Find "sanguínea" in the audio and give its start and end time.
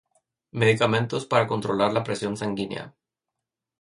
2.35-2.95